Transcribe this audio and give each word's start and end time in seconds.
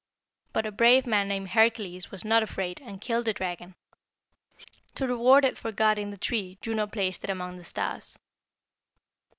But 0.51 0.65
a 0.65 0.71
brave 0.71 1.05
man 1.05 1.27
named 1.27 1.49
Hercules 1.49 2.09
was 2.09 2.25
not 2.25 2.41
afraid, 2.41 2.81
and 2.83 2.99
killed 2.99 3.25
the 3.25 3.33
dragon. 3.33 3.75
To 4.95 5.05
reward 5.05 5.45
it 5.45 5.59
for 5.59 5.71
guarding 5.71 6.09
the 6.09 6.17
tree 6.17 6.57
Juno 6.59 6.87
placed 6.87 7.23
it 7.23 7.29
among 7.29 7.57
the 7.57 7.63
stars. 7.63 8.17